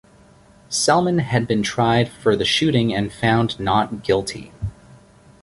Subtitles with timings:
[0.67, 4.51] Selman had been tried for the shooting, and found not guilty.